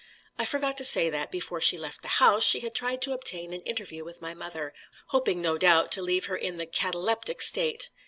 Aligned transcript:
I 0.39 0.45
forgot 0.45 0.79
to 0.79 0.83
say 0.83 1.11
that, 1.11 1.29
before 1.29 1.61
she 1.61 1.77
left 1.77 2.01
the 2.01 2.07
house, 2.17 2.43
she 2.43 2.61
had 2.61 2.73
tried 2.73 3.03
to 3.03 3.13
obtain 3.13 3.53
an 3.53 3.61
interview 3.61 4.03
with 4.03 4.19
my 4.19 4.33
mother, 4.33 4.73
hoping, 5.09 5.43
no 5.43 5.59
doubt, 5.59 5.91
to 5.91 6.01
leave 6.01 6.25
her 6.25 6.35
in 6.37 6.57
the 6.57 6.65
cataleptic 6.65 7.39
state. 7.39 7.91